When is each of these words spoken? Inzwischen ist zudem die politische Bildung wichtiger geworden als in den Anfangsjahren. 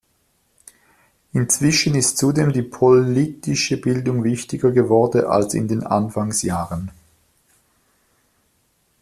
Inzwischen 1.31 1.93
ist 1.93 2.17
zudem 2.17 2.51
die 2.51 2.63
politische 2.63 3.77
Bildung 3.79 4.23
wichtiger 4.23 4.71
geworden 4.71 5.25
als 5.25 5.53
in 5.53 5.67
den 5.67 5.83
Anfangsjahren. 5.85 6.89